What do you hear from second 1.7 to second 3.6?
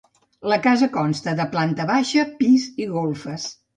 baixa, pis i golfes.